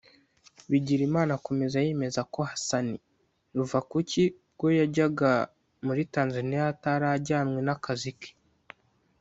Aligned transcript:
Bigirimana 0.71 1.31
akomeza 1.39 1.77
yemeza 1.85 2.21
ko 2.33 2.39
Hassan 2.51 2.87
Ruvakuki 3.57 4.23
ubwo 4.51 4.67
yajyaga 4.79 5.31
muri 5.85 6.01
Tanzaniya 6.13 6.63
atari 6.73 7.05
ajyanywe 7.15 7.59
n’akazi 7.63 8.11
ke 8.19 8.29